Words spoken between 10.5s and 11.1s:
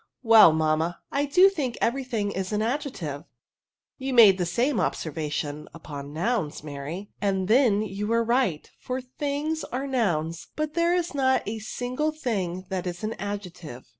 \ but there